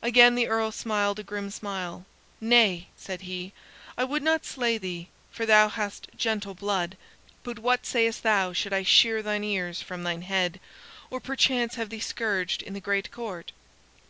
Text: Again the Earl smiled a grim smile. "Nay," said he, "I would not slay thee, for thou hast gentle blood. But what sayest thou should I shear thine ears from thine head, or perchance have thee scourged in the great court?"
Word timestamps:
Again 0.00 0.36
the 0.36 0.48
Earl 0.48 0.72
smiled 0.72 1.18
a 1.18 1.22
grim 1.22 1.50
smile. 1.50 2.06
"Nay," 2.40 2.88
said 2.96 3.20
he, 3.20 3.52
"I 3.98 4.04
would 4.04 4.22
not 4.22 4.46
slay 4.46 4.78
thee, 4.78 5.10
for 5.30 5.44
thou 5.44 5.68
hast 5.68 6.08
gentle 6.16 6.54
blood. 6.54 6.96
But 7.44 7.58
what 7.58 7.84
sayest 7.84 8.22
thou 8.22 8.54
should 8.54 8.72
I 8.72 8.84
shear 8.84 9.20
thine 9.20 9.44
ears 9.44 9.82
from 9.82 10.02
thine 10.02 10.22
head, 10.22 10.60
or 11.10 11.20
perchance 11.20 11.74
have 11.74 11.90
thee 11.90 12.00
scourged 12.00 12.62
in 12.62 12.72
the 12.72 12.80
great 12.80 13.10
court?" 13.10 13.52